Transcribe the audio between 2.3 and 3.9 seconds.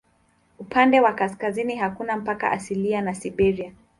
asilia na Siberia.